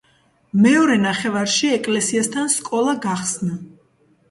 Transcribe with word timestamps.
მეორე 0.61 0.95
ნახევარში 1.03 1.69
ეკლესიასთან 1.75 2.51
სკოლა 2.57 2.99
გახსნა. 3.07 3.63